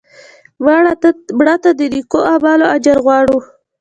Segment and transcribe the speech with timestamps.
[1.43, 3.37] مړه ته د نیکو عملونو اجر غواړو